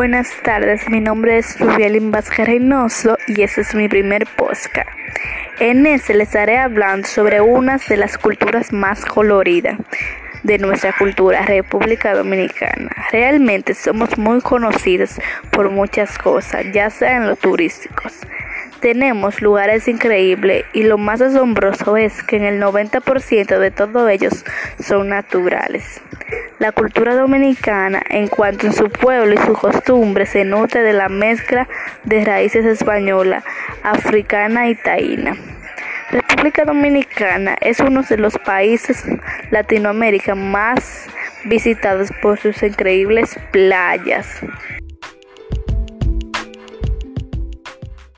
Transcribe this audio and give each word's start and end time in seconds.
Buenas 0.00 0.32
tardes, 0.42 0.88
mi 0.88 0.98
nombre 0.98 1.36
es 1.36 1.60
Rubialín 1.60 2.10
Vázquez 2.10 2.46
Reynoso 2.46 3.18
y 3.26 3.42
este 3.42 3.60
es 3.60 3.74
mi 3.74 3.86
primer 3.86 4.24
podcast. 4.24 4.88
En 5.58 5.84
este 5.84 6.14
les 6.14 6.28
estaré 6.28 6.56
hablando 6.56 7.06
sobre 7.06 7.42
una 7.42 7.78
de 7.86 7.98
las 7.98 8.16
culturas 8.16 8.72
más 8.72 9.04
coloridas 9.04 9.76
de 10.42 10.56
nuestra 10.56 10.94
cultura 10.96 11.44
República 11.44 12.14
Dominicana. 12.14 12.88
Realmente 13.12 13.74
somos 13.74 14.16
muy 14.16 14.40
conocidos 14.40 15.20
por 15.50 15.68
muchas 15.68 16.16
cosas, 16.16 16.64
ya 16.72 16.88
sea 16.88 17.18
en 17.18 17.26
lo 17.26 17.36
turísticos. 17.36 18.20
Tenemos 18.80 19.42
lugares 19.42 19.86
increíbles 19.86 20.64
y 20.72 20.84
lo 20.84 20.96
más 20.96 21.20
asombroso 21.20 21.98
es 21.98 22.22
que 22.22 22.36
en 22.36 22.44
el 22.44 22.62
90% 22.62 23.58
de 23.58 23.70
todos 23.70 24.10
ellos 24.10 24.46
son 24.78 25.10
naturales. 25.10 26.00
La 26.60 26.72
cultura 26.72 27.14
dominicana, 27.14 28.02
en 28.10 28.28
cuanto 28.28 28.68
a 28.68 28.72
su 28.72 28.90
pueblo 28.90 29.32
y 29.32 29.38
su 29.38 29.54
costumbre, 29.54 30.26
se 30.26 30.44
nutre 30.44 30.82
de 30.82 30.92
la 30.92 31.08
mezcla 31.08 31.66
de 32.04 32.22
raíces 32.22 32.66
española, 32.66 33.42
africana 33.82 34.68
y 34.68 34.74
taína. 34.74 35.38
República 36.10 36.66
Dominicana 36.66 37.56
es 37.62 37.80
uno 37.80 38.02
de 38.02 38.18
los 38.18 38.36
países 38.36 39.06
Latinoamérica 39.50 40.34
más 40.34 41.06
visitados 41.46 42.10
por 42.20 42.38
sus 42.38 42.62
increíbles 42.62 43.38
playas. 43.52 44.26